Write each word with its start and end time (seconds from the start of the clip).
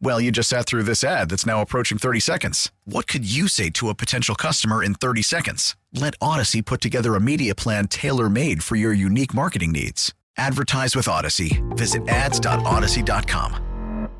Well, 0.00 0.20
you 0.20 0.30
just 0.30 0.48
sat 0.48 0.66
through 0.66 0.84
this 0.84 1.02
ad 1.02 1.30
that's 1.30 1.46
now 1.46 1.62
approaching 1.62 1.98
30 1.98 2.20
seconds. 2.20 2.70
What 2.84 3.06
could 3.06 3.24
you 3.24 3.48
say 3.48 3.70
to 3.70 3.88
a 3.88 3.94
potential 3.94 4.34
customer 4.34 4.82
in 4.82 4.94
30 4.94 5.22
seconds? 5.22 5.76
Let 5.92 6.14
Odyssey 6.20 6.62
put 6.62 6.80
together 6.80 7.14
a 7.14 7.20
media 7.20 7.54
plan 7.54 7.88
tailor 7.88 8.28
made 8.28 8.62
for 8.62 8.76
your 8.76 8.92
unique 8.92 9.34
marketing 9.34 9.72
needs. 9.72 10.12
Advertise 10.36 10.96
with 10.96 11.08
Odyssey. 11.08 11.62
Visit 11.70 12.06
ads.odyssey.com. 12.08 14.10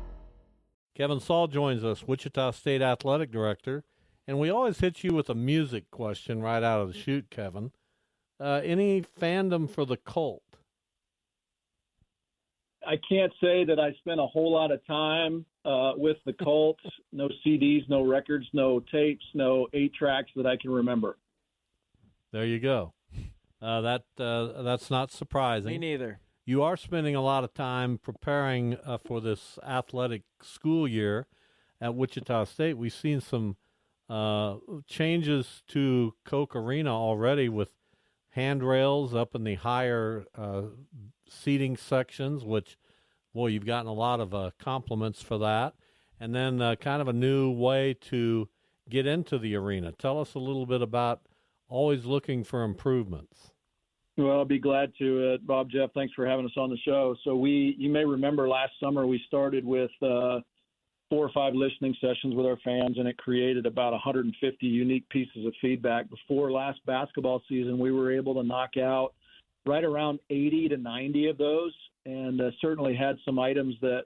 Kevin 0.95 1.19
Saal 1.19 1.47
joins 1.47 1.83
us, 1.83 2.07
Wichita 2.07 2.51
State 2.51 2.81
Athletic 2.81 3.29
Director. 3.29 3.83
And 4.27 4.39
we 4.39 4.49
always 4.49 4.79
hit 4.79 5.03
you 5.03 5.13
with 5.13 5.29
a 5.29 5.35
music 5.35 5.91
question 5.91 6.41
right 6.41 6.63
out 6.63 6.81
of 6.81 6.87
the 6.87 6.97
chute, 6.97 7.29
Kevin. 7.29 7.71
Uh, 8.39 8.61
any 8.63 9.01
fandom 9.01 9.69
for 9.69 9.85
the 9.85 9.97
cult? 9.97 10.41
I 12.87 12.95
can't 13.09 13.31
say 13.41 13.65
that 13.65 13.79
I 13.79 13.93
spent 13.99 14.19
a 14.19 14.25
whole 14.25 14.53
lot 14.53 14.71
of 14.71 14.85
time 14.85 15.45
uh, 15.65 15.93
with 15.95 16.17
the 16.25 16.33
Colts. 16.33 16.83
no 17.11 17.29
CDs, 17.45 17.87
no 17.89 18.05
records, 18.05 18.45
no 18.53 18.79
tapes, 18.91 19.25
no 19.33 19.67
eight 19.73 19.93
tracks 19.93 20.31
that 20.35 20.45
I 20.45 20.57
can 20.57 20.71
remember. 20.71 21.17
There 22.31 22.45
you 22.45 22.59
go. 22.59 22.93
Uh, 23.61 23.81
that 23.81 24.03
uh, 24.19 24.61
that's 24.61 24.91
not 24.91 25.11
surprising. 25.11 25.71
Me 25.71 25.77
neither. 25.77 26.19
You 26.45 26.61
are 26.61 26.77
spending 26.77 27.15
a 27.15 27.21
lot 27.21 27.43
of 27.43 27.53
time 27.53 27.97
preparing 27.97 28.77
uh, 28.85 28.99
for 28.99 29.19
this 29.19 29.57
athletic 29.65 30.23
school 30.43 30.87
year 30.87 31.27
at 31.81 31.95
Wichita 31.95 32.43
State. 32.45 32.77
We've 32.77 32.93
seen 32.93 33.19
some 33.19 33.57
uh, 34.09 34.57
changes 34.85 35.63
to 35.69 36.13
Koch 36.23 36.55
Arena 36.55 36.93
already 36.93 37.49
with 37.49 37.71
handrails 38.29 39.15
up 39.15 39.33
in 39.33 39.43
the 39.43 39.55
higher 39.55 40.25
uh, 40.37 40.63
seating 41.29 41.77
sections, 41.77 42.43
which, 42.43 42.77
boy, 43.33 43.47
you've 43.47 43.65
gotten 43.65 43.87
a 43.87 43.93
lot 43.93 44.19
of 44.19 44.33
uh, 44.33 44.51
compliments 44.59 45.21
for 45.21 45.37
that. 45.39 45.73
And 46.19 46.33
then 46.33 46.61
uh, 46.61 46.75
kind 46.75 47.01
of 47.01 47.07
a 47.07 47.13
new 47.13 47.51
way 47.51 47.93
to 48.09 48.47
get 48.89 49.05
into 49.05 49.37
the 49.37 49.55
arena. 49.55 49.91
Tell 49.91 50.21
us 50.21 50.33
a 50.35 50.39
little 50.39 50.65
bit 50.65 50.81
about 50.81 51.21
always 51.67 52.05
looking 52.05 52.43
for 52.43 52.63
improvements. 52.63 53.51
Well, 54.17 54.31
I'll 54.31 54.45
be 54.45 54.59
glad 54.59 54.93
to. 54.99 55.33
Uh, 55.33 55.37
Bob, 55.41 55.69
Jeff, 55.69 55.91
thanks 55.93 56.13
for 56.13 56.25
having 56.25 56.45
us 56.45 56.53
on 56.55 56.69
the 56.69 56.77
show. 56.85 57.15
So 57.23 57.35
we, 57.35 57.75
you 57.77 57.89
may 57.89 58.05
remember 58.05 58.47
last 58.47 58.71
summer 58.81 59.05
we 59.05 59.21
started 59.27 59.65
with 59.65 59.91
uh, 60.01 60.39
four 61.09 61.25
or 61.25 61.31
five 61.33 61.53
listening 61.53 61.95
sessions 61.99 62.33
with 62.33 62.45
our 62.45 62.57
fans, 62.63 62.97
and 62.97 63.07
it 63.09 63.17
created 63.17 63.65
about 63.65 63.91
150 63.91 64.65
unique 64.65 65.07
pieces 65.09 65.45
of 65.45 65.53
feedback. 65.61 66.09
Before 66.09 66.49
last 66.51 66.79
basketball 66.85 67.41
season, 67.49 67.77
we 67.77 67.91
were 67.91 68.11
able 68.11 68.33
to 68.35 68.43
knock 68.43 68.77
out 68.77 69.13
right 69.65 69.83
around 69.83 70.19
80 70.29 70.69
to 70.69 70.77
90 70.77 71.27
of 71.27 71.37
those, 71.37 71.73
and 72.05 72.39
uh, 72.41 72.51
certainly 72.61 72.95
had 72.95 73.17
some 73.25 73.39
items 73.39 73.75
that 73.81 74.01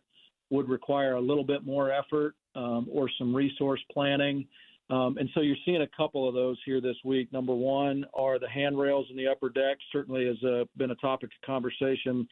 would 0.49 0.69
require 0.69 1.13
a 1.15 1.21
little 1.21 1.43
bit 1.43 1.65
more 1.65 1.91
effort 1.91 2.35
um, 2.55 2.87
or 2.91 3.09
some 3.17 3.35
resource 3.35 3.81
planning. 3.91 4.47
Um, 4.89 5.17
and 5.19 5.29
so 5.33 5.41
you're 5.41 5.55
seeing 5.65 5.83
a 5.83 5.87
couple 5.95 6.27
of 6.27 6.33
those 6.33 6.57
here 6.65 6.81
this 6.81 6.95
week. 7.05 7.31
Number 7.31 7.53
one 7.53 8.05
are 8.13 8.39
the 8.39 8.49
handrails 8.49 9.05
in 9.11 9.17
the 9.17 9.27
upper 9.27 9.49
deck. 9.49 9.77
Certainly 9.91 10.25
has 10.25 10.43
uh, 10.43 10.63
been 10.77 10.91
a 10.91 10.95
topic 10.95 11.29
of 11.29 11.45
conversation, 11.45 12.27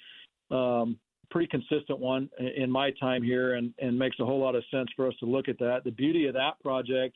um, 0.49 0.97
pretty 1.29 1.47
consistent 1.47 1.99
one 1.99 2.29
in 2.55 2.71
my 2.71 2.91
time 2.99 3.21
here, 3.21 3.55
and, 3.55 3.73
and 3.79 3.97
makes 3.97 4.19
a 4.19 4.25
whole 4.25 4.39
lot 4.39 4.55
of 4.55 4.63
sense 4.71 4.87
for 4.95 5.07
us 5.07 5.13
to 5.19 5.25
look 5.25 5.49
at 5.49 5.59
that. 5.59 5.83
The 5.83 5.91
beauty 5.91 6.25
of 6.25 6.33
that 6.33 6.59
project 6.63 7.15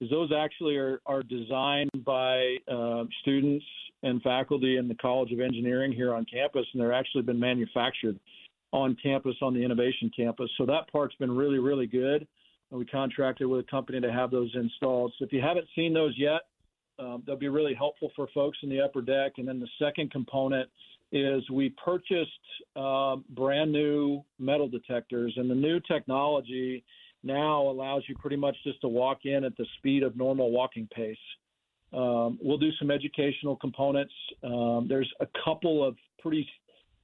is 0.00 0.10
those 0.10 0.30
actually 0.36 0.76
are, 0.76 1.00
are 1.06 1.22
designed 1.22 1.90
by 2.04 2.56
uh, 2.70 3.04
students 3.20 3.64
and 4.02 4.22
faculty 4.22 4.76
in 4.76 4.86
the 4.86 4.94
College 4.94 5.32
of 5.32 5.40
Engineering 5.40 5.92
here 5.92 6.14
on 6.14 6.24
campus, 6.24 6.66
and 6.72 6.80
they're 6.80 6.92
actually 6.92 7.22
been 7.22 7.38
manufactured 7.38 8.18
on 8.72 8.96
campus 9.02 9.34
on 9.42 9.54
the 9.54 9.64
innovation 9.64 10.10
campus. 10.14 10.50
So 10.56 10.66
that 10.66 10.90
part's 10.92 11.14
been 11.16 11.34
really, 11.34 11.58
really 11.58 11.86
good. 11.86 12.26
We 12.70 12.84
contracted 12.84 13.46
with 13.46 13.60
a 13.60 13.70
company 13.70 14.00
to 14.00 14.12
have 14.12 14.30
those 14.30 14.50
installed. 14.54 15.14
So 15.18 15.24
if 15.24 15.32
you 15.32 15.40
haven't 15.40 15.66
seen 15.74 15.94
those 15.94 16.14
yet, 16.18 16.42
um, 16.98 17.22
they'll 17.26 17.36
be 17.36 17.48
really 17.48 17.74
helpful 17.74 18.12
for 18.14 18.28
folks 18.34 18.58
in 18.62 18.68
the 18.68 18.80
upper 18.80 19.00
deck. 19.00 19.32
And 19.38 19.48
then 19.48 19.58
the 19.58 19.68
second 19.78 20.10
component 20.10 20.68
is 21.10 21.48
we 21.50 21.70
purchased 21.82 22.30
uh, 22.76 23.16
brand 23.30 23.72
new 23.72 24.22
metal 24.38 24.68
detectors, 24.68 25.32
and 25.36 25.50
the 25.50 25.54
new 25.54 25.80
technology 25.80 26.84
now 27.22 27.62
allows 27.62 28.02
you 28.08 28.14
pretty 28.16 28.36
much 28.36 28.56
just 28.64 28.80
to 28.82 28.88
walk 28.88 29.20
in 29.24 29.44
at 29.44 29.56
the 29.56 29.66
speed 29.78 30.02
of 30.02 30.16
normal 30.16 30.50
walking 30.50 30.88
pace. 30.94 31.16
Um, 31.92 32.38
we'll 32.42 32.58
do 32.58 32.70
some 32.78 32.90
educational 32.90 33.56
components. 33.56 34.12
Um, 34.44 34.86
there's 34.88 35.10
a 35.20 35.26
couple 35.44 35.86
of 35.86 35.96
pretty 36.20 36.48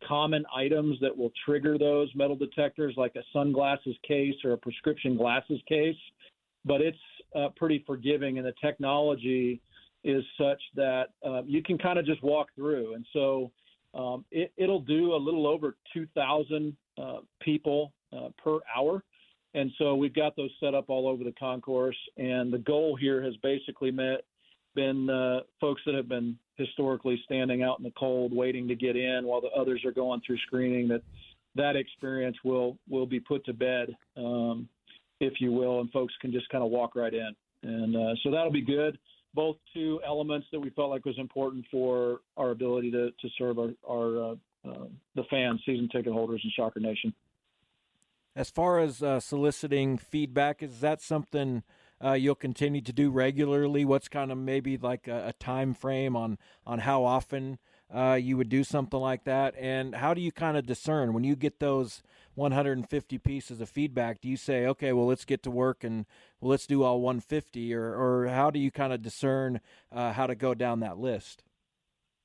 common 0.06 0.44
items 0.54 0.98
that 1.00 1.16
will 1.16 1.32
trigger 1.44 1.78
those 1.78 2.10
metal 2.14 2.36
detectors, 2.36 2.94
like 2.96 3.14
a 3.16 3.22
sunglasses 3.32 3.96
case 4.06 4.34
or 4.44 4.52
a 4.52 4.58
prescription 4.58 5.16
glasses 5.16 5.60
case, 5.68 5.96
but 6.64 6.80
it's 6.80 6.98
uh, 7.34 7.48
pretty 7.56 7.82
forgiving, 7.86 8.38
and 8.38 8.46
the 8.46 8.54
technology 8.62 9.60
is 10.04 10.22
such 10.38 10.60
that 10.76 11.06
uh, 11.26 11.42
you 11.46 11.62
can 11.62 11.78
kind 11.78 11.98
of 11.98 12.04
just 12.04 12.22
walk 12.22 12.48
through. 12.54 12.94
And 12.94 13.06
so 13.12 13.50
um, 13.94 14.24
it, 14.30 14.52
will 14.58 14.80
do 14.80 15.14
a 15.14 15.16
little 15.16 15.46
over 15.46 15.76
2,000 15.94 16.76
uh, 16.98 17.16
people 17.40 17.92
uh, 18.12 18.28
per 18.42 18.58
hour. 18.76 19.02
And 19.54 19.70
so 19.78 19.94
we've 19.94 20.14
got 20.14 20.36
those 20.36 20.50
set 20.58 20.74
up 20.74 20.86
all 20.88 21.08
over 21.08 21.22
the 21.22 21.32
concourse. 21.32 21.96
And 22.16 22.52
the 22.52 22.58
goal 22.58 22.96
here 22.96 23.22
has 23.22 23.34
basically 23.36 23.90
met, 23.90 24.24
been 24.74 25.08
uh, 25.08 25.40
folks 25.60 25.80
that 25.86 25.94
have 25.94 26.08
been 26.08 26.36
historically 26.56 27.20
standing 27.24 27.62
out 27.62 27.78
in 27.78 27.84
the 27.84 27.92
cold, 27.98 28.34
waiting 28.34 28.66
to 28.68 28.74
get 28.74 28.96
in 28.96 29.24
while 29.24 29.40
the 29.40 29.50
others 29.50 29.84
are 29.84 29.92
going 29.92 30.20
through 30.26 30.38
screening. 30.46 30.88
That 30.88 31.02
that 31.56 31.76
experience 31.76 32.36
will 32.44 32.76
will 32.88 33.06
be 33.06 33.20
put 33.20 33.44
to 33.46 33.52
bed, 33.52 33.96
um, 34.16 34.68
if 35.20 35.40
you 35.40 35.52
will, 35.52 35.80
and 35.80 35.90
folks 35.92 36.14
can 36.20 36.32
just 36.32 36.48
kind 36.48 36.64
of 36.64 36.70
walk 36.70 36.96
right 36.96 37.14
in. 37.14 37.30
And 37.62 37.96
uh, 37.96 38.14
so 38.22 38.30
that'll 38.30 38.52
be 38.52 38.60
good. 38.60 38.98
Both 39.34 39.56
two 39.72 40.00
elements 40.06 40.46
that 40.52 40.60
we 40.60 40.70
felt 40.70 40.90
like 40.90 41.04
was 41.04 41.18
important 41.18 41.64
for 41.70 42.20
our 42.36 42.50
ability 42.50 42.90
to 42.92 43.10
to 43.10 43.28
serve 43.38 43.58
our, 43.58 43.70
our 43.88 44.32
uh, 44.32 44.34
uh, 44.68 44.86
the 45.14 45.24
fans, 45.30 45.60
season 45.66 45.88
ticket 45.90 46.12
holders, 46.12 46.40
and 46.42 46.52
Shocker 46.52 46.80
Nation. 46.80 47.12
As 48.36 48.50
far 48.50 48.78
as 48.78 49.02
uh, 49.02 49.20
soliciting 49.20 49.98
feedback, 49.98 50.62
is 50.62 50.80
that 50.80 51.00
something? 51.00 51.62
uh, 52.04 52.12
you'll 52.12 52.34
continue 52.34 52.80
to 52.82 52.92
do 52.92 53.10
regularly? 53.10 53.84
What's 53.84 54.08
kind 54.08 54.30
of 54.30 54.38
maybe 54.38 54.76
like 54.76 55.08
a, 55.08 55.28
a 55.28 55.32
time 55.34 55.74
frame 55.74 56.16
on 56.16 56.38
on 56.66 56.80
how 56.80 57.04
often 57.04 57.58
uh, 57.94 58.18
you 58.20 58.36
would 58.36 58.48
do 58.48 58.64
something 58.64 58.98
like 58.98 59.24
that? 59.24 59.54
And 59.58 59.94
how 59.94 60.14
do 60.14 60.20
you 60.20 60.32
kind 60.32 60.56
of 60.56 60.66
discern 60.66 61.12
when 61.14 61.24
you 61.24 61.36
get 61.36 61.60
those 61.60 62.02
150 62.34 63.18
pieces 63.18 63.60
of 63.60 63.68
feedback? 63.68 64.20
Do 64.20 64.28
you 64.28 64.36
say, 64.36 64.66
okay, 64.66 64.92
well, 64.92 65.06
let's 65.06 65.24
get 65.24 65.42
to 65.44 65.50
work 65.50 65.84
and 65.84 66.04
well, 66.40 66.50
let's 66.50 66.66
do 66.66 66.82
all 66.82 67.00
150, 67.00 67.74
or 67.74 67.94
or 67.94 68.28
how 68.28 68.50
do 68.50 68.58
you 68.58 68.70
kind 68.70 68.92
of 68.92 69.02
discern 69.02 69.60
uh, 69.90 70.12
how 70.12 70.26
to 70.26 70.34
go 70.34 70.54
down 70.54 70.80
that 70.80 70.98
list? 70.98 71.42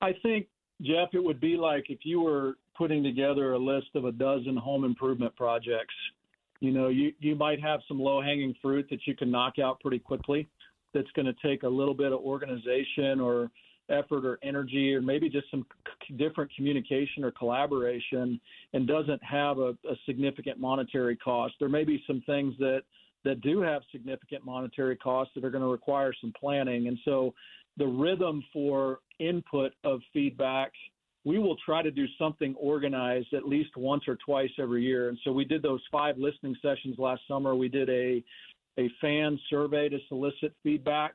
I 0.01 0.13
think 0.23 0.47
Jeff, 0.81 1.09
it 1.13 1.23
would 1.23 1.39
be 1.39 1.57
like 1.57 1.89
if 1.89 1.99
you 2.03 2.21
were 2.21 2.57
putting 2.79 3.03
together 3.03 3.53
a 3.53 3.59
list 3.59 3.89
of 3.93 4.05
a 4.05 4.11
dozen 4.11 4.57
home 4.57 4.85
improvement 4.85 5.35
projects 5.35 5.93
you 6.59 6.71
know, 6.71 6.89
you, 6.89 7.13
you 7.19 7.35
might 7.35 7.61
have 7.61 7.79
some 7.87 7.99
low 7.99 8.21
hanging 8.21 8.53
fruit 8.61 8.87
that 8.89 8.99
you 9.05 9.15
can 9.15 9.31
knock 9.31 9.59
out 9.59 9.79
pretty 9.79 9.99
quickly 9.99 10.47
that's 10.93 11.09
going 11.15 11.25
to 11.25 11.35
take 11.45 11.63
a 11.63 11.67
little 11.67 11.93
bit 11.93 12.11
of 12.11 12.19
organization 12.19 13.19
or 13.19 13.49
effort 13.89 14.25
or 14.25 14.37
energy 14.43 14.93
or 14.93 15.01
maybe 15.01 15.29
just 15.29 15.49
some 15.49 15.65
c- 16.07 16.15
different 16.15 16.53
communication 16.55 17.23
or 17.23 17.31
collaboration 17.31 18.39
and 18.73 18.87
doesn't 18.87 19.23
have 19.23 19.57
a, 19.57 19.69
a 19.89 19.95
significant 20.05 20.59
monetary 20.59 21.15
cost. 21.15 21.53
There 21.59 21.69
may 21.69 21.83
be 21.83 22.03
some 22.05 22.21
things 22.25 22.53
that 22.59 22.81
that 23.25 23.41
do 23.41 23.59
have 23.59 23.81
significant 23.91 24.45
monetary 24.45 24.95
costs 24.95 25.33
that 25.35 25.43
are 25.43 25.49
going 25.49 25.63
to 25.63 25.69
require 25.69 26.13
some 26.21 26.31
planning. 26.39 26.87
And 26.87 26.97
so 27.03 27.33
the 27.75 27.85
rhythm 27.85 28.41
for 28.53 28.99
input 29.19 29.73
of 29.83 29.99
feedback, 30.13 30.71
we 31.25 31.37
will 31.37 31.57
try 31.65 31.81
to 31.81 31.91
do 31.91 32.05
something 32.17 32.55
organized 32.55 33.33
at 33.33 33.47
least 33.47 33.75
once 33.75 34.03
or 34.07 34.17
twice 34.25 34.49
every 34.59 34.83
year. 34.83 35.09
And 35.09 35.17
so 35.23 35.31
we 35.31 35.45
did 35.45 35.61
those 35.61 35.81
five 35.91 36.17
listening 36.17 36.55
sessions 36.61 36.97
last 36.97 37.21
summer. 37.27 37.55
We 37.55 37.69
did 37.69 37.89
a 37.89 38.23
a 38.77 38.89
fan 39.01 39.37
survey 39.49 39.89
to 39.89 39.97
solicit 40.07 40.53
feedback 40.63 41.13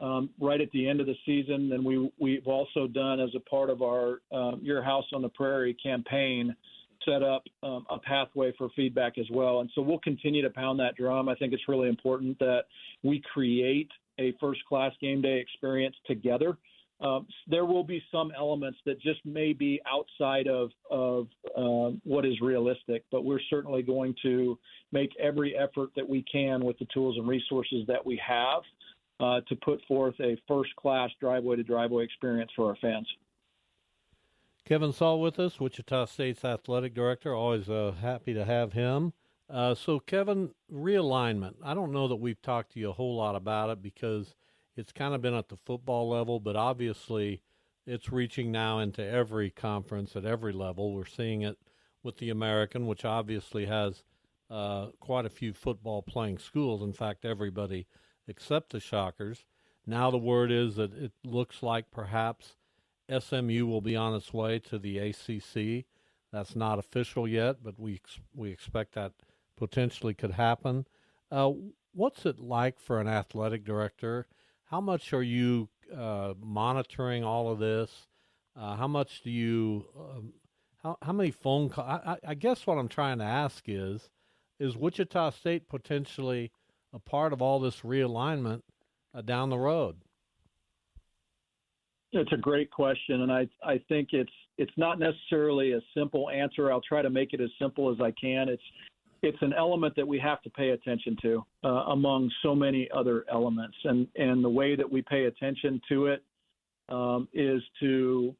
um, 0.00 0.28
right 0.38 0.60
at 0.60 0.70
the 0.72 0.86
end 0.86 1.00
of 1.00 1.06
the 1.06 1.14
season. 1.24 1.72
And 1.72 1.84
we 1.84 2.10
we've 2.18 2.46
also 2.46 2.86
done 2.86 3.20
as 3.20 3.30
a 3.34 3.40
part 3.40 3.70
of 3.70 3.82
our 3.82 4.20
uh, 4.30 4.56
Your 4.60 4.82
House 4.82 5.06
on 5.14 5.22
the 5.22 5.30
Prairie 5.30 5.76
campaign 5.82 6.54
set 7.04 7.22
up 7.22 7.44
um, 7.62 7.86
a 7.90 7.98
pathway 7.98 8.52
for 8.58 8.68
feedback 8.76 9.18
as 9.18 9.26
well. 9.32 9.60
And 9.60 9.70
so 9.74 9.82
we'll 9.82 10.00
continue 10.00 10.42
to 10.42 10.50
pound 10.50 10.80
that 10.80 10.96
drum. 10.96 11.28
I 11.28 11.34
think 11.36 11.52
it's 11.52 11.68
really 11.68 11.88
important 11.88 12.38
that 12.40 12.64
we 13.02 13.22
create 13.32 13.88
a 14.18 14.34
first 14.40 14.60
class 14.68 14.92
game 15.00 15.22
day 15.22 15.38
experience 15.38 15.96
together. 16.06 16.56
Um, 17.00 17.26
there 17.46 17.64
will 17.64 17.84
be 17.84 18.02
some 18.10 18.32
elements 18.36 18.78
that 18.84 19.00
just 19.00 19.24
may 19.24 19.52
be 19.52 19.80
outside 19.90 20.48
of, 20.48 20.70
of 20.90 21.28
uh, 21.56 21.96
what 22.02 22.26
is 22.26 22.40
realistic, 22.40 23.04
but 23.12 23.24
we're 23.24 23.40
certainly 23.48 23.82
going 23.82 24.16
to 24.22 24.58
make 24.90 25.10
every 25.20 25.56
effort 25.56 25.90
that 25.94 26.08
we 26.08 26.24
can 26.30 26.64
with 26.64 26.76
the 26.78 26.86
tools 26.92 27.16
and 27.16 27.28
resources 27.28 27.84
that 27.86 28.04
we 28.04 28.20
have 28.26 28.62
uh, 29.20 29.40
to 29.48 29.56
put 29.56 29.80
forth 29.86 30.14
a 30.20 30.36
first 30.48 30.74
class 30.76 31.10
driveway 31.20 31.56
to 31.56 31.62
driveway 31.62 32.04
experience 32.04 32.50
for 32.56 32.68
our 32.68 32.76
fans. 32.80 33.06
Kevin 34.64 34.92
Saal 34.92 35.20
with 35.20 35.38
us, 35.38 35.58
Wichita 35.58 36.06
State's 36.06 36.44
athletic 36.44 36.94
director. 36.94 37.34
Always 37.34 37.70
uh, 37.70 37.94
happy 38.00 38.34
to 38.34 38.44
have 38.44 38.72
him. 38.74 39.12
Uh, 39.48 39.74
so, 39.74 39.98
Kevin, 39.98 40.50
realignment. 40.70 41.54
I 41.64 41.72
don't 41.72 41.92
know 41.92 42.08
that 42.08 42.16
we've 42.16 42.42
talked 42.42 42.72
to 42.72 42.80
you 42.80 42.90
a 42.90 42.92
whole 42.92 43.16
lot 43.16 43.34
about 43.34 43.70
it 43.70 43.82
because 43.82 44.34
it's 44.78 44.92
kind 44.92 45.12
of 45.12 45.20
been 45.20 45.34
at 45.34 45.48
the 45.48 45.56
football 45.56 46.08
level, 46.08 46.38
but 46.38 46.54
obviously 46.54 47.42
it's 47.84 48.12
reaching 48.12 48.52
now 48.52 48.78
into 48.78 49.04
every 49.04 49.50
conference 49.50 50.14
at 50.14 50.24
every 50.24 50.52
level. 50.52 50.94
We're 50.94 51.04
seeing 51.04 51.42
it 51.42 51.58
with 52.04 52.18
the 52.18 52.30
American, 52.30 52.86
which 52.86 53.04
obviously 53.04 53.66
has 53.66 54.04
uh, 54.48 54.86
quite 55.00 55.26
a 55.26 55.30
few 55.30 55.52
football 55.52 56.00
playing 56.00 56.38
schools. 56.38 56.80
In 56.80 56.92
fact, 56.92 57.24
everybody 57.24 57.88
except 58.28 58.70
the 58.70 58.78
Shockers. 58.78 59.46
Now 59.84 60.12
the 60.12 60.18
word 60.18 60.52
is 60.52 60.76
that 60.76 60.94
it 60.94 61.12
looks 61.24 61.60
like 61.60 61.90
perhaps 61.90 62.54
SMU 63.10 63.66
will 63.66 63.80
be 63.80 63.96
on 63.96 64.14
its 64.14 64.32
way 64.32 64.60
to 64.60 64.78
the 64.78 64.98
ACC. 64.98 65.86
That's 66.30 66.54
not 66.54 66.78
official 66.78 67.26
yet, 67.26 67.64
but 67.64 67.80
we 67.80 68.00
we 68.32 68.52
expect 68.52 68.94
that 68.94 69.12
potentially 69.56 70.14
could 70.14 70.32
happen. 70.32 70.86
Uh, 71.32 71.50
what's 71.94 72.24
it 72.26 72.38
like 72.38 72.78
for 72.78 73.00
an 73.00 73.08
athletic 73.08 73.64
director? 73.64 74.28
How 74.70 74.82
much 74.82 75.14
are 75.14 75.22
you 75.22 75.68
uh, 75.96 76.34
monitoring 76.40 77.24
all 77.24 77.50
of 77.50 77.58
this? 77.58 77.90
Uh, 78.54 78.76
how 78.76 78.86
much 78.86 79.22
do 79.22 79.30
you? 79.30 79.86
Um, 79.98 80.32
how 80.82 80.98
how 81.00 81.12
many 81.12 81.30
phone 81.30 81.70
calls? 81.70 82.02
I, 82.04 82.16
I, 82.26 82.34
guess 82.34 82.66
what 82.66 82.76
I'm 82.76 82.88
trying 82.88 83.18
to 83.18 83.24
ask 83.24 83.64
is, 83.66 84.10
is 84.60 84.76
Wichita 84.76 85.30
State 85.30 85.68
potentially 85.68 86.52
a 86.92 86.98
part 86.98 87.32
of 87.32 87.40
all 87.40 87.60
this 87.60 87.80
realignment 87.80 88.62
uh, 89.14 89.22
down 89.22 89.48
the 89.48 89.58
road? 89.58 89.96
It's 92.12 92.32
a 92.32 92.36
great 92.36 92.70
question, 92.70 93.22
and 93.22 93.32
I 93.32 93.48
I 93.64 93.80
think 93.88 94.10
it's 94.12 94.32
it's 94.58 94.72
not 94.76 94.98
necessarily 94.98 95.72
a 95.72 95.80
simple 95.96 96.28
answer. 96.28 96.70
I'll 96.70 96.82
try 96.82 97.00
to 97.00 97.10
make 97.10 97.32
it 97.32 97.40
as 97.40 97.50
simple 97.58 97.90
as 97.90 98.00
I 98.02 98.12
can. 98.20 98.50
It's 98.50 98.62
it's 99.22 99.40
an 99.40 99.52
element 99.52 99.94
that 99.96 100.06
we 100.06 100.18
have 100.18 100.42
to 100.42 100.50
pay 100.50 100.70
attention 100.70 101.16
to 101.22 101.44
uh, 101.64 101.68
among 101.68 102.30
so 102.42 102.54
many 102.54 102.88
other 102.94 103.24
elements, 103.30 103.76
and 103.84 104.06
and 104.16 104.44
the 104.44 104.48
way 104.48 104.76
that 104.76 104.90
we 104.90 105.02
pay 105.02 105.24
attention 105.24 105.80
to 105.88 106.06
it 106.06 106.22
um, 106.88 107.28
is 107.32 107.62
to 107.80 108.34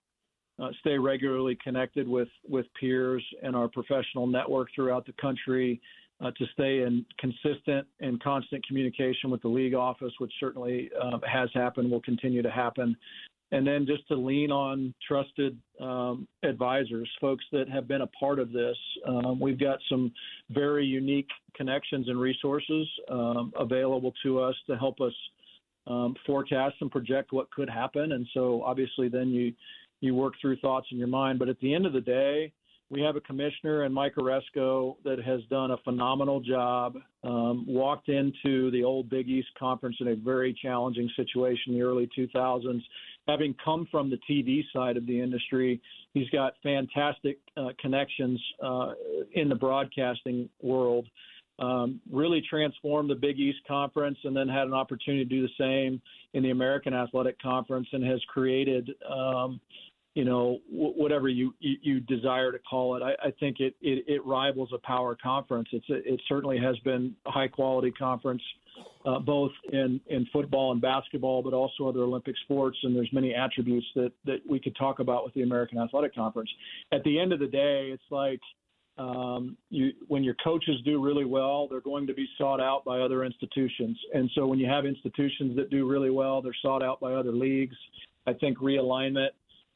uh, 0.58 0.68
stay 0.80 0.98
regularly 0.98 1.56
connected 1.62 2.06
with 2.08 2.28
with 2.48 2.66
peers 2.78 3.24
and 3.42 3.54
our 3.54 3.68
professional 3.68 4.26
network 4.26 4.68
throughout 4.74 5.06
the 5.06 5.14
country, 5.20 5.80
uh, 6.20 6.30
to 6.32 6.46
stay 6.52 6.82
in 6.82 7.04
consistent 7.18 7.86
and 8.00 8.22
constant 8.22 8.66
communication 8.66 9.30
with 9.30 9.42
the 9.42 9.48
league 9.48 9.74
office, 9.74 10.12
which 10.18 10.32
certainly 10.40 10.90
uh, 11.00 11.18
has 11.30 11.48
happened, 11.54 11.90
will 11.90 12.02
continue 12.02 12.42
to 12.42 12.50
happen, 12.50 12.96
and 13.50 13.66
then 13.66 13.86
just 13.86 14.06
to 14.08 14.14
lean 14.14 14.50
on 14.50 14.94
trusted 15.06 15.58
um, 15.80 16.28
advisors, 16.42 17.08
folks 17.20 17.44
that 17.52 17.68
have 17.68 17.88
been 17.88 18.02
a 18.02 18.06
part 18.08 18.38
of 18.38 18.52
this. 18.52 18.76
Um, 19.06 19.40
we've 19.40 19.58
got 19.58 19.78
some 19.88 20.12
very 20.50 20.84
unique 20.84 21.28
connections 21.54 22.08
and 22.08 22.20
resources 22.20 22.86
um, 23.10 23.52
available 23.58 24.12
to 24.22 24.40
us 24.40 24.54
to 24.66 24.76
help 24.76 25.00
us 25.00 25.14
um, 25.86 26.14
forecast 26.26 26.76
and 26.80 26.90
project 26.90 27.32
what 27.32 27.50
could 27.50 27.70
happen. 27.70 28.12
And 28.12 28.26
so, 28.34 28.62
obviously, 28.62 29.08
then 29.08 29.30
you 29.30 29.52
you 30.00 30.14
work 30.14 30.34
through 30.40 30.56
thoughts 30.58 30.86
in 30.92 30.98
your 30.98 31.08
mind. 31.08 31.38
But 31.38 31.48
at 31.48 31.58
the 31.60 31.74
end 31.74 31.84
of 31.84 31.92
the 31.92 32.00
day, 32.00 32.52
we 32.90 33.02
have 33.02 33.16
a 33.16 33.20
commissioner 33.20 33.82
and 33.82 33.94
Mike 33.94 34.14
Aresco 34.16 34.96
that 35.04 35.18
has 35.22 35.40
done 35.50 35.72
a 35.72 35.76
phenomenal 35.78 36.40
job. 36.40 36.96
Um, 37.22 37.66
walked 37.66 38.08
into 38.08 38.70
the 38.70 38.82
old 38.82 39.10
Big 39.10 39.28
East 39.28 39.48
Conference 39.58 39.96
in 40.00 40.08
a 40.08 40.14
very 40.14 40.56
challenging 40.62 41.10
situation 41.16 41.72
in 41.72 41.74
the 41.74 41.82
early 41.82 42.08
2000s. 42.16 42.80
Having 43.28 43.56
come 43.62 43.86
from 43.90 44.10
the 44.10 44.18
TV 44.28 44.62
side 44.72 44.96
of 44.96 45.06
the 45.06 45.20
industry, 45.20 45.80
he's 46.14 46.28
got 46.30 46.54
fantastic 46.62 47.38
uh, 47.56 47.68
connections 47.80 48.42
uh, 48.62 48.92
in 49.32 49.48
the 49.48 49.54
broadcasting 49.54 50.48
world. 50.62 51.06
Um, 51.58 52.00
really 52.10 52.40
transformed 52.48 53.10
the 53.10 53.16
Big 53.16 53.38
East 53.38 53.58
Conference 53.66 54.16
and 54.22 54.34
then 54.34 54.48
had 54.48 54.68
an 54.68 54.74
opportunity 54.74 55.24
to 55.24 55.28
do 55.28 55.42
the 55.42 55.52
same 55.58 56.00
in 56.32 56.44
the 56.44 56.50
American 56.50 56.94
Athletic 56.94 57.40
Conference 57.42 57.88
and 57.92 58.04
has 58.04 58.20
created 58.32 58.90
um, 59.10 59.60
you 60.18 60.24
know, 60.24 60.58
whatever 60.68 61.28
you, 61.28 61.54
you 61.60 62.00
desire 62.00 62.50
to 62.50 62.58
call 62.58 62.96
it. 62.96 63.04
I, 63.04 63.28
I 63.28 63.30
think 63.38 63.60
it, 63.60 63.76
it, 63.80 64.04
it, 64.08 64.26
rivals 64.26 64.70
a 64.74 64.78
power 64.78 65.16
conference. 65.22 65.68
It's 65.70 65.86
it 65.88 66.20
certainly 66.28 66.58
has 66.58 66.76
been 66.80 67.14
a 67.24 67.30
high 67.30 67.46
quality 67.46 67.92
conference, 67.92 68.42
uh, 69.06 69.18
both 69.18 69.52
in, 69.72 70.00
in 70.08 70.26
football 70.32 70.72
and 70.72 70.80
basketball, 70.80 71.42
but 71.42 71.52
also 71.52 71.88
other 71.88 72.00
Olympic 72.00 72.34
sports. 72.44 72.76
And 72.82 72.94
there's 72.94 73.10
many 73.12 73.34
attributes 73.34 73.86
that, 73.94 74.12
that 74.24 74.38
we 74.48 74.60
could 74.60 74.76
talk 74.76 75.00
about 75.00 75.24
with 75.24 75.34
the 75.34 75.42
American 75.42 75.78
Athletic 75.78 76.14
Conference. 76.14 76.50
At 76.92 77.04
the 77.04 77.18
end 77.18 77.32
of 77.32 77.40
the 77.40 77.46
day, 77.46 77.90
it's 77.92 78.02
like 78.10 78.40
um, 78.98 79.56
you, 79.70 79.92
when 80.08 80.24
your 80.24 80.34
coaches 80.42 80.76
do 80.84 81.02
really 81.02 81.24
well, 81.24 81.68
they're 81.68 81.80
going 81.80 82.06
to 82.06 82.14
be 82.14 82.26
sought 82.36 82.60
out 82.60 82.84
by 82.84 83.00
other 83.00 83.24
institutions. 83.24 83.98
And 84.12 84.30
so 84.34 84.46
when 84.46 84.58
you 84.58 84.68
have 84.68 84.84
institutions 84.84 85.56
that 85.56 85.70
do 85.70 85.88
really 85.88 86.10
well, 86.10 86.42
they're 86.42 86.56
sought 86.62 86.82
out 86.82 87.00
by 87.00 87.14
other 87.14 87.32
leagues. 87.32 87.76
I 88.26 88.32
think 88.34 88.58
realignment 88.58 89.28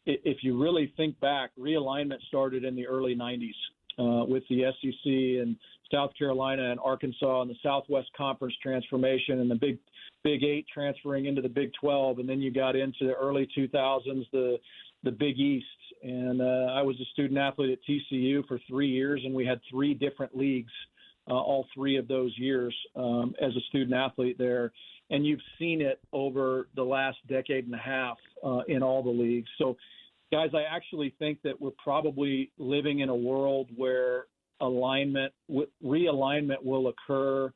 if 0.05 0.39
you 0.43 0.61
really 0.61 0.93
think 0.97 1.19
back, 1.21 1.51
realignment 1.59 2.21
started 2.27 2.65
in 2.65 2.75
the 2.75 2.87
early 2.87 3.15
90s 3.15 3.53
uh, 3.99 4.25
with 4.27 4.43
the 4.49 4.65
SEC 4.81 5.05
and 5.05 5.57
South 5.93 6.11
Carolina 6.19 6.71
and 6.71 6.81
Arkansas 6.81 7.43
and 7.43 7.51
the 7.51 7.57
Southwest 7.63 8.09
Conference 8.17 8.55
transformation 8.63 9.41
and 9.41 9.51
the 9.51 9.57
Big 9.57 9.79
Big 10.25 10.45
Eight 10.45 10.67
transferring 10.73 11.27
into 11.27 11.43
the 11.43 11.49
Big 11.49 11.71
12, 11.81 12.21
and 12.21 12.29
then 12.29 12.41
you 12.41 12.53
got 12.53 12.77
into 12.77 13.07
the 13.07 13.15
early 13.15 13.49
2000s, 13.57 14.25
the 14.33 14.59
the 15.05 15.11
Big 15.11 15.39
East. 15.39 15.67
And 16.03 16.41
uh, 16.41 16.73
I 16.73 16.83
was 16.83 16.97
a 17.01 17.05
student 17.13 17.39
athlete 17.39 17.71
at 17.71 17.79
TCU 17.89 18.47
for 18.47 18.61
three 18.69 18.89
years, 18.89 19.23
and 19.25 19.35
we 19.35 19.45
had 19.45 19.61
three 19.71 19.95
different 19.95 20.37
leagues 20.37 20.73
uh, 21.31 21.35
all 21.35 21.67
three 21.75 21.97
of 21.97 22.09
those 22.09 22.37
years 22.37 22.75
um, 22.97 23.35
as 23.41 23.55
a 23.57 23.61
student 23.69 23.95
athlete 23.95 24.37
there 24.39 24.73
and 25.13 25.27
you've 25.27 25.41
seen 25.59 25.81
it 25.81 26.01
over 26.13 26.69
the 26.75 26.83
last 26.83 27.19
decade 27.29 27.67
and 27.67 27.75
a 27.75 27.79
half 27.79 28.17
uh, 28.45 28.61
in 28.67 28.83
all 28.83 29.03
the 29.03 29.11
leagues. 29.11 29.49
So, 29.59 29.77
guys, 30.33 30.51
I 30.55 30.63
actually 30.63 31.15
think 31.19 31.39
that 31.45 31.61
we're 31.61 31.71
probably 31.83 32.51
living 32.59 33.01
in 33.01 33.11
a 33.11 33.15
world 33.15 33.69
where 33.77 34.25
alignment, 34.61 35.33
realignment 35.85 36.65
will 36.65 36.89
occur 36.89 37.53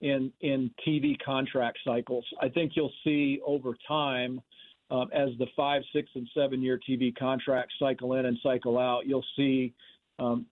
in 0.00 0.32
in 0.40 0.70
TV 0.86 1.16
contract 1.24 1.78
cycles. 1.84 2.24
I 2.40 2.48
think 2.48 2.72
you'll 2.74 2.92
see 3.04 3.40
over 3.44 3.74
time. 3.88 4.40
Um, 4.92 5.08
as 5.14 5.28
the 5.38 5.46
five, 5.56 5.82
six, 5.92 6.10
and 6.16 6.28
seven 6.34 6.60
year 6.60 6.80
TV 6.88 7.16
contracts 7.16 7.76
cycle 7.78 8.14
in 8.14 8.26
and 8.26 8.36
cycle 8.42 8.76
out, 8.76 9.06
you'll 9.06 9.24
see 9.36 9.72
um, 10.18 10.46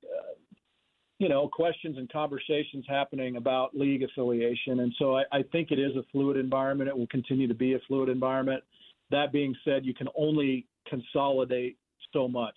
you 1.19 1.29
know, 1.29 1.49
questions 1.49 1.99
and 1.99 2.11
conversations 2.11 2.85
happening 2.89 3.37
about 3.37 3.77
league 3.77 4.05
affiliation. 4.05 4.81
And 4.81 4.95
so 4.99 5.17
I, 5.17 5.25
I, 5.33 5.43
think 5.51 5.73
it 5.73 5.79
is 5.79 5.97
a 5.97 6.05
fluid 6.13 6.37
environment. 6.37 6.89
It 6.89 6.97
will 6.97 7.09
continue 7.09 7.49
to 7.49 7.55
be 7.55 7.75
a 7.75 7.79
fluid 7.89 8.09
environment. 8.09 8.63
That 9.11 9.33
being 9.33 9.55
said, 9.65 9.85
you 9.85 9.95
can 9.95 10.07
only 10.17 10.67
consolidate 10.88 11.76
so 12.12 12.28
much. 12.28 12.57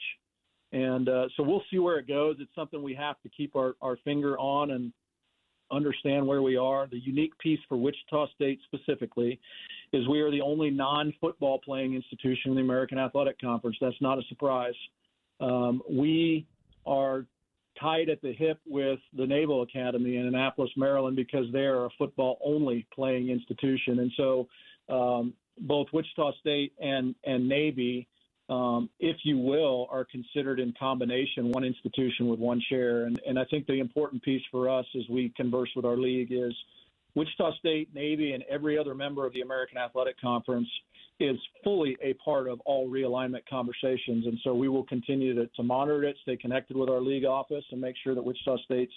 And 0.72 1.10
uh, 1.10 1.28
so 1.36 1.44
we'll 1.44 1.64
see 1.70 1.80
where 1.80 2.00
it 2.00 2.08
goes. 2.08 2.38
It's 2.40 2.54
something 2.56 2.82
we 2.82 2.96
have 2.96 3.22
to 3.24 3.30
keep 3.30 3.56
our, 3.56 3.76
our 3.82 3.98
finger 4.06 4.38
on 4.40 4.72
and 4.72 4.94
understand 5.72 6.26
where 6.26 6.42
we 6.42 6.56
are. 6.58 6.88
The 6.88 7.00
unique 7.00 7.38
piece 7.40 7.60
for 7.68 7.78
Wichita 7.78 8.28
State 8.36 8.60
specifically 8.66 9.40
is 9.94 10.08
we 10.08 10.22
are 10.22 10.32
the 10.32 10.42
only 10.42 10.70
non 10.70 11.14
football 11.20 11.60
playing 11.60 11.94
institution 11.94 12.52
in 12.52 12.56
the 12.56 12.62
American 12.62 12.98
Athletic 12.98 13.40
Conference. 13.40 13.78
That's 13.82 14.02
not 14.02 14.18
a 14.18 14.24
surprise. 14.30 14.74
Um, 15.40 15.82
we 15.90 16.46
are 16.86 17.26
tied 17.80 18.10
at 18.10 18.22
the 18.22 18.34
hip 18.34 18.60
with 18.68 19.00
the 19.18 19.26
Naval 19.26 19.64
Academy 19.64 20.18
in 20.18 20.28
Annapolis, 20.28 20.72
Maryland, 20.78 21.16
because 21.16 21.46
they 21.52 21.66
are 21.66 21.86
a 21.86 21.90
football 21.98 22.38
only 22.44 22.86
playing 22.94 23.30
institution. 23.30 24.00
And 24.00 24.12
so 24.18 24.48
um, 24.90 25.34
both 25.62 25.88
Wichita 25.94 26.32
State 26.40 26.74
and 26.82 27.16
and 27.26 27.48
Navy, 27.48 28.08
um, 28.52 28.90
if 29.00 29.16
you 29.24 29.38
will, 29.38 29.88
are 29.90 30.04
considered 30.04 30.60
in 30.60 30.74
combination 30.78 31.52
one 31.52 31.64
institution 31.64 32.28
with 32.28 32.40
one 32.40 32.62
chair. 32.70 33.06
And 33.06 33.20
and 33.26 33.40
I 33.40 33.46
think 33.46 33.66
the 33.66 33.80
important 33.80 34.22
piece 34.24 34.44
for 34.52 34.70
us 34.70 34.86
as 34.96 35.04
we 35.10 35.30
converse 35.38 35.70
with 35.76 35.86
our 35.86 35.98
league 35.98 36.32
is 36.32 36.54
Wichita 37.16 37.54
State, 37.60 37.96
Navy, 37.96 38.34
and 38.34 38.44
every 38.50 38.78
other 38.78 38.94
member 38.94 39.26
of 39.26 39.34
the 39.34 39.42
American 39.42 39.78
Athletic 39.78 40.20
Conference 40.20 40.68
is 41.20 41.38
fully 41.64 41.96
a 42.02 42.14
part 42.16 42.50
of 42.50 42.60
all 42.62 42.90
realignment 42.90 43.42
conversations. 43.50 44.26
And 44.26 44.38
so 44.44 44.54
we 44.54 44.68
will 44.68 44.86
continue 44.86 45.34
to, 45.36 45.48
to 45.48 45.64
monitor 45.64 46.04
it, 46.04 46.18
stay 46.24 46.36
connected 46.36 46.76
with 46.76 46.90
our 46.90 47.00
league 47.00 47.26
office, 47.26 47.64
and 47.72 47.80
make 47.80 47.96
sure 48.04 48.16
that 48.16 48.24
Wichita 48.24 48.58
State's 48.66 48.94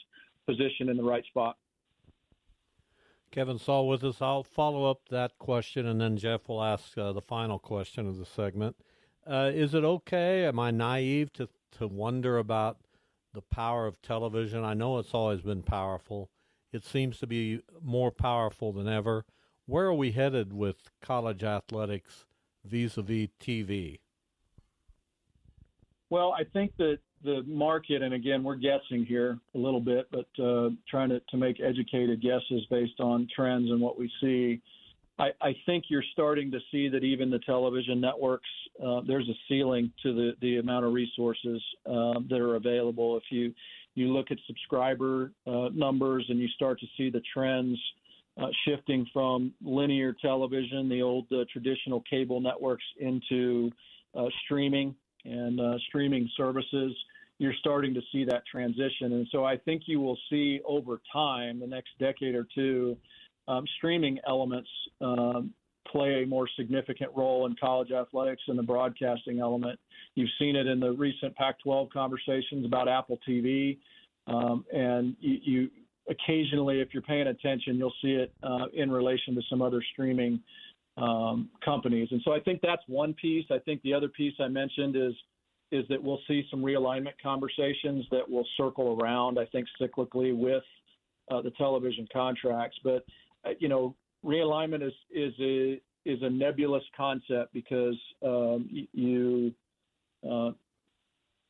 positioned 0.47 0.91
in 0.91 0.97
the 0.97 1.03
right 1.03 1.25
spot. 1.27 1.57
Kevin 3.31 3.59
Saal 3.59 3.87
with 3.87 4.03
us. 4.05 4.23
I'll 4.23 4.45
follow 4.45 4.91
up 4.91 5.09
that 5.11 5.39
question, 5.39 5.87
and 5.87 6.01
then 6.01 6.17
Jeff 6.17 6.49
will 6.49 6.63
ask 6.63 6.97
uh, 6.97 7.13
the 7.13 7.21
final 7.21 7.59
question 7.59 8.09
of 8.09 8.17
the 8.17 8.25
segment. 8.25 8.77
Uh, 9.27 9.51
is 9.55 9.75
it 9.75 9.85
okay? 9.85 10.45
Am 10.45 10.59
I 10.59 10.71
naive 10.71 11.33
to, 11.35 11.49
to 11.79 11.87
wonder 11.87 12.39
about 12.39 12.79
the 13.33 13.41
power 13.41 13.87
of 13.87 14.01
television? 14.03 14.65
I 14.65 14.75
know 14.75 14.99
it's 14.99 15.15
always 15.15 15.41
been 15.41 15.63
powerful. 15.63 16.31
It 16.73 16.85
seems 16.85 17.19
to 17.19 17.27
be 17.27 17.61
more 17.83 18.11
powerful 18.11 18.73
than 18.73 18.89
ever. 18.89 19.25
Where 19.67 19.87
are 19.87 19.95
we 19.95 20.13
headed 20.13 20.53
with 20.53 20.91
college 21.01 21.43
athletics 21.43 22.27
vis 22.65 22.99
a 22.99 23.03
vis 23.03 23.29
TV? 23.41 24.01
Well, 26.11 26.35
I 26.39 26.45
think 26.45 26.77
that 26.77 26.99
the 27.23 27.43
market, 27.47 28.03
and 28.03 28.13
again, 28.13 28.45
we're 28.45 28.57
guessing 28.57 29.07
here 29.07 29.39
a 29.55 29.59
little 29.59 29.81
bit, 29.81 30.07
but 30.13 30.27
uh, 30.43 30.71
trying 30.89 31.09
to, 31.09 31.21
to 31.31 31.37
make 31.39 31.61
educated 31.61 32.21
guesses 32.21 32.67
based 32.71 33.01
on 33.01 33.27
trends 33.35 33.71
and 33.71 33.81
what 33.81 33.99
we 33.99 34.11
see. 34.21 34.61
I, 35.19 35.31
I 35.41 35.57
think 35.67 35.85
you're 35.89 36.05
starting 36.13 36.51
to 36.51 36.59
see 36.73 36.89
that 36.89 37.05
even 37.05 37.31
the 37.31 37.39
television 37.41 38.01
networks, 38.01 38.49
uh, 38.85 39.01
there's 39.07 39.29
a 39.29 39.35
ceiling 39.49 39.93
to 40.03 40.13
the, 40.13 40.33
the 40.41 40.59
amount 40.59 40.85
of 40.85 40.93
resources 40.93 41.63
uh, 41.87 42.15
that 42.29 42.41
are 42.41 42.57
available. 42.57 43.17
If 43.17 43.25
you 43.31 43.55
you 43.97 44.13
look 44.13 44.33
at 44.33 44.39
subscriber 44.49 45.31
uh, 45.47 45.69
numbers 45.73 46.27
and 46.29 46.41
you 46.41 46.49
start 46.49 46.81
to 46.81 46.87
see 46.97 47.11
the 47.11 47.23
trends 47.33 47.79
uh, 48.37 48.49
shifting 48.67 49.07
from 49.13 49.53
linear 49.63 50.13
television, 50.21 50.89
the 50.89 51.01
old 51.01 51.27
uh, 51.31 51.45
traditional 51.53 52.03
cable 52.11 52.41
networks, 52.41 52.83
into 52.99 53.71
uh, 54.17 54.27
streaming 54.45 54.97
and 55.25 55.61
streaming 55.87 56.29
services, 56.37 56.93
you're 57.39 57.55
starting 57.61 57.95
to 57.95 58.01
see 58.13 58.25
that 58.25 58.43
transition. 58.51 59.13
And 59.13 59.29
so 59.31 59.45
I 59.45 59.57
think 59.57 59.83
you 59.87 60.01
will 60.01 60.19
see 60.29 60.61
over 60.67 61.01
time, 61.13 61.61
the 61.61 61.67
next 61.67 61.91
decade 62.01 62.35
or 62.35 62.47
two, 62.53 62.97
um, 63.49 63.65
streaming 63.77 64.19
elements 64.27 64.69
um, 65.01 65.53
play 65.91 66.23
a 66.23 66.27
more 66.27 66.49
significant 66.57 67.11
role 67.15 67.47
in 67.47 67.55
college 67.61 67.93
athletics 67.93 68.43
and 68.49 68.59
the 68.59 68.63
broadcasting 68.63 69.39
element. 69.41 69.79
You've 70.15 70.31
seen 70.39 70.57
it 70.57 70.67
in 70.67 70.81
the 70.81 70.93
recent 70.93 71.35
Pac 71.37 71.61
12 71.61 71.89
conversations 71.93 72.65
about 72.65 72.89
Apple 72.89 73.19
TV. 73.29 73.79
Um, 74.27 74.65
and 74.73 75.15
you, 75.21 75.39
you, 75.43 75.71
occasionally, 76.09 76.81
if 76.81 76.89
you're 76.93 77.03
paying 77.03 77.29
attention, 77.29 77.77
you'll 77.77 77.95
see 78.03 78.13
it 78.13 78.33
uh, 78.43 78.67
in 78.73 78.91
relation 78.91 79.35
to 79.35 79.43
some 79.51 79.63
other 79.63 79.83
streaming 79.93 80.41
um, 80.97 81.51
companies. 81.65 82.09
And 82.11 82.21
so 82.25 82.33
I 82.33 82.41
think 82.41 82.61
that's 82.63 82.83
one 82.87 83.15
piece. 83.15 83.45
I 83.51 83.59
think 83.59 83.83
the 83.83 83.93
other 83.93 84.09
piece 84.09 84.35
I 84.41 84.49
mentioned 84.49 84.97
is 84.97 85.13
is 85.73 85.85
that 85.89 86.01
we'll 86.01 86.21
see 86.29 86.45
some 86.51 86.61
realignment 86.61 87.15
conversations 87.21 88.05
that 88.13 88.29
will 88.29 88.47
circle 88.57 88.97
around. 89.01 89.41
I 89.41 89.47
think 89.47 89.67
cyclically 89.81 90.37
with 90.37 90.63
uh, 91.31 91.43
the 91.43 91.51
television 91.53 92.07
contracts, 92.13 92.79
but 92.85 93.05
you 93.59 93.69
know, 93.69 93.95
realignment 94.25 94.87
is 94.87 94.93
is 95.11 95.33
a 95.41 95.81
is 96.05 96.19
a 96.23 96.31
nebulous 96.31 96.85
concept 96.97 97.53
because 97.53 97.97
um, 98.25 98.69
you 98.93 99.53
uh, 100.29 100.51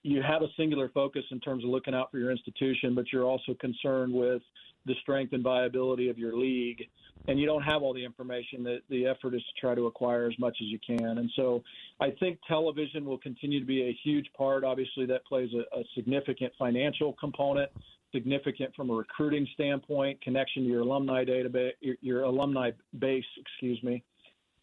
you 0.02 0.22
have 0.22 0.42
a 0.42 0.48
singular 0.56 0.90
focus 0.90 1.24
in 1.30 1.40
terms 1.40 1.64
of 1.64 1.70
looking 1.70 1.94
out 1.94 2.10
for 2.10 2.18
your 2.18 2.30
institution, 2.30 2.94
but 2.94 3.06
you're 3.12 3.24
also 3.24 3.54
concerned 3.54 4.12
with 4.12 4.42
the 4.86 4.94
strength 5.00 5.32
and 5.32 5.42
viability 5.42 6.10
of 6.10 6.18
your 6.18 6.36
league. 6.36 6.84
And 7.26 7.40
you 7.40 7.46
don't 7.46 7.62
have 7.62 7.82
all 7.82 7.94
the 7.94 8.04
information. 8.04 8.62
That 8.64 8.80
the 8.90 9.06
effort 9.06 9.34
is 9.34 9.40
to 9.40 9.60
try 9.60 9.74
to 9.74 9.86
acquire 9.86 10.26
as 10.26 10.38
much 10.38 10.58
as 10.60 10.66
you 10.66 10.78
can. 10.86 11.18
And 11.18 11.30
so, 11.36 11.62
I 12.00 12.10
think 12.20 12.38
television 12.46 13.06
will 13.06 13.16
continue 13.16 13.60
to 13.60 13.66
be 13.66 13.82
a 13.82 13.98
huge 14.04 14.26
part. 14.36 14.62
Obviously, 14.62 15.06
that 15.06 15.24
plays 15.24 15.48
a, 15.54 15.78
a 15.78 15.82
significant 15.94 16.52
financial 16.58 17.14
component, 17.14 17.70
significant 18.14 18.75
from 18.75 18.90
a 18.90 18.94
recruiting 18.94 19.47
standpoint, 19.54 20.21
connection 20.23 20.62
to 20.62 20.68
your 20.68 20.83
alumni 20.83 21.25
database, 21.25 21.73
your, 21.80 21.97
your 22.00 22.23
alumni 22.23 22.71
base. 22.99 23.25
Excuse 23.38 23.83
me. 23.83 24.02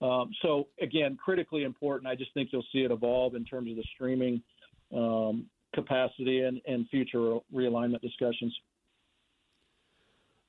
Um, 0.02 0.32
so 0.42 0.68
again, 0.82 1.18
critically 1.24 1.64
important. 1.64 2.08
I 2.08 2.16
just 2.16 2.34
think 2.34 2.50
you'll 2.52 2.66
see 2.72 2.80
it 2.80 2.92
evolve 2.92 3.36
in 3.36 3.46
terms 3.46 3.70
of 3.70 3.78
the 3.78 3.84
streaming 3.94 4.42
um, 4.96 5.46
capacity 5.76 6.42
and, 6.42 6.60
and 6.66 6.88
future 6.90 7.38
realignment 7.54 8.02
discussions. 8.02 8.54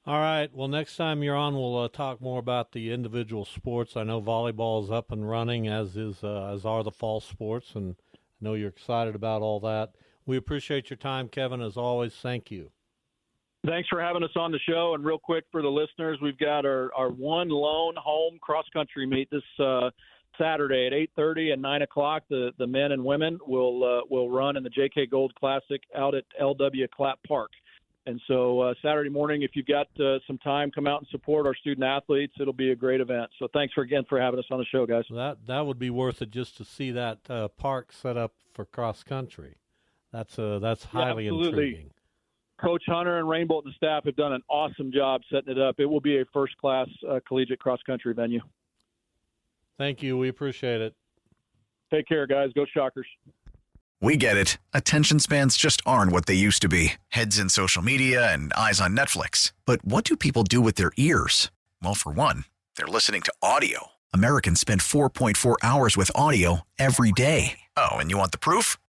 All 0.04 0.18
right. 0.18 0.52
Well, 0.52 0.66
next 0.66 0.97
time 0.97 1.23
you're 1.23 1.37
on, 1.37 1.54
we'll 1.54 1.78
uh, 1.78 1.88
talk 1.88 2.21
more 2.21 2.40
about 2.40 2.73
the 2.73 2.92
individual 2.92 3.44
sports. 3.44 3.97
I 3.97 4.02
know 4.02 4.21
volleyball 4.21 4.82
is 4.82 4.90
up 4.90 5.12
and 5.12 5.28
running, 5.28 5.68
as 5.68 5.97
is 5.97 6.25
uh, 6.25 6.52
as 6.52 6.64
are 6.64 6.82
the 6.82 6.90
fall 6.90 7.21
sports, 7.21 7.76
and 7.76 7.94
I 8.12 8.18
know 8.40 8.54
you're 8.54 8.68
excited 8.68 9.14
about 9.14 9.42
all 9.42 9.61
that. 9.61 9.92
We 10.26 10.37
appreciate 10.37 10.90
your 10.90 10.97
time, 10.97 11.28
Kevin. 11.28 11.61
As 11.61 11.76
always, 11.76 12.14
thank 12.14 12.50
you. 12.50 12.73
Thanks 13.64 13.88
for 13.88 14.00
having 14.00 14.25
us 14.25 14.31
on 14.35 14.50
the 14.50 14.59
show. 14.69 14.95
And 14.95 15.04
real 15.04 15.19
quick 15.19 15.45
for 15.52 15.62
the 15.62 15.69
listeners, 15.69 16.19
we've 16.21 16.38
got 16.38 16.66
our, 16.66 16.90
our 16.97 17.11
one 17.11 17.49
lone 17.49 17.95
home 17.97 18.38
cross 18.40 18.64
country 18.73 19.07
meet 19.07 19.31
this 19.31 19.42
uh, 19.61 19.90
Saturday 20.37 20.87
at 20.87 20.92
8:30 21.16 21.52
and 21.52 21.62
9 21.62 21.83
o'clock. 21.83 22.25
The 22.28 22.50
the 22.59 22.66
men 22.66 22.92
and 22.92 23.04
women 23.04 23.38
will 23.47 23.85
uh, 23.85 24.00
will 24.11 24.31
run 24.31 24.57
in 24.57 24.64
the 24.64 24.71
J.K. 24.71 25.07
Gold 25.07 25.35
Classic 25.37 25.81
out 25.97 26.14
at 26.14 26.25
L.W. 26.40 26.88
Clapp 26.88 27.21
Park. 27.26 27.50
And 28.04 28.21
so 28.26 28.59
uh, 28.61 28.75
Saturday 28.83 29.11
morning, 29.11 29.42
if 29.42 29.52
you've 29.54 29.66
got 29.66 29.87
uh, 30.00 30.19
some 30.26 30.38
time, 30.38 30.73
come 30.73 30.88
out 30.88 31.00
and 31.00 31.09
support 31.11 31.47
our 31.47 31.54
student 31.54 31.85
athletes. 31.85 32.33
It'll 32.40 32.52
be 32.52 32.73
a 32.73 32.75
great 32.75 33.00
event. 33.00 33.31
So 33.38 33.47
thanks 33.52 33.75
for 33.75 33.83
again 33.83 34.02
for 34.09 34.21
having 34.21 34.40
us 34.40 34.47
on 34.50 34.59
the 34.59 34.64
show, 34.64 34.87
guys. 34.87 35.04
That 35.09 35.47
that 35.47 35.66
would 35.66 35.78
be 35.78 35.90
worth 35.90 36.21
it 36.21 36.31
just 36.31 36.57
to 36.57 36.64
see 36.64 36.90
that 36.90 37.19
uh, 37.31 37.49
park 37.49 37.92
set 37.92 38.16
up 38.16 38.33
for 38.52 38.64
cross 38.64 39.04
country. 39.04 39.54
That's 40.11 40.37
uh, 40.37 40.59
that's 40.59 40.85
highly 40.85 41.26
yeah, 41.26 41.33
intriguing. 41.33 41.90
Coach 42.62 42.85
Hunter 42.87 43.19
and 43.19 43.28
Rainbolt 43.28 43.64
and 43.64 43.73
the 43.73 43.76
staff 43.76 44.04
have 44.04 44.16
done 44.16 44.33
an 44.33 44.42
awesome 44.49 44.92
job 44.92 45.23
setting 45.31 45.50
it 45.50 45.61
up. 45.61 45.76
It 45.78 45.87
will 45.87 46.00
be 46.00 46.21
a 46.21 46.25
first 46.33 46.57
class 46.59 46.87
uh, 47.09 47.21
collegiate 47.26 47.59
cross 47.59 47.81
country 47.85 48.14
venue. 48.14 48.40
Thank 49.78 50.02
you. 50.02 50.16
We 50.16 50.28
appreciate 50.28 50.81
it. 50.81 50.95
Take 51.92 52.07
care, 52.07 52.26
guys. 52.26 52.50
Go 52.54 52.64
Shockers. 52.73 53.07
We 54.00 54.16
get 54.16 54.37
it. 54.37 54.59
Attention 54.75 55.21
spans 55.21 55.57
just 55.57 55.81
aren't 55.87 56.12
what 56.12 56.26
they 56.26 56.35
used 56.35 56.62
to 56.62 56.69
be 56.69 56.95
heads 57.09 57.38
in 57.38 57.49
social 57.49 57.83
media 57.83 58.33
and 58.33 58.52
eyes 58.54 58.81
on 58.81 58.97
Netflix. 58.97 59.52
But 59.64 59.85
what 59.85 60.04
do 60.04 60.16
people 60.16 60.42
do 60.42 60.61
with 60.61 60.75
their 60.75 60.92
ears? 60.97 61.50
Well, 61.83 61.95
for 61.95 62.12
one, 62.12 62.45
they're 62.76 62.87
listening 62.87 63.23
to 63.23 63.33
audio. 63.42 63.88
Americans 64.12 64.61
spend 64.61 64.81
4.4 64.81 65.57
hours 65.62 65.97
with 65.97 66.11
audio 66.14 66.62
every 66.78 67.12
day. 67.12 67.61
Oh, 67.76 67.92
and 67.92 68.11
you 68.11 68.19
want 68.19 68.33
the 68.33 68.38
proof? 68.38 68.76